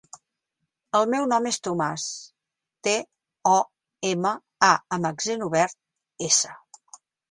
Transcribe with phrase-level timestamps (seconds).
[0.99, 2.07] El meu nom és Tomàs:
[2.89, 2.95] te,
[3.53, 3.55] o,
[4.15, 4.35] ema,
[4.73, 5.83] a amb accent obert,
[6.35, 6.61] essa.